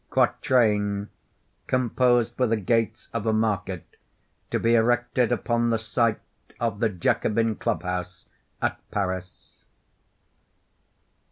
[Quatrain 0.09 1.09
composed 1.67 2.33
for 2.35 2.47
the 2.47 2.57
gates 2.57 3.07
of 3.13 3.27
a 3.27 3.31
market 3.33 3.97
to 4.49 4.59
be 4.59 4.73
erected 4.73 5.31
upon 5.31 5.69
the 5.69 5.77
site 5.77 6.19
of 6.59 6.79
the 6.79 6.89
Jacobin 6.89 7.55
Club 7.55 7.83
House 7.83 8.25
at 8.63 8.79
Paris. 8.89 9.61